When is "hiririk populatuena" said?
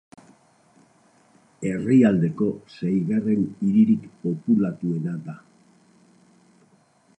3.67-5.17